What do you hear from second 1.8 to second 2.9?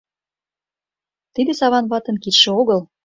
ватын кидше огыл.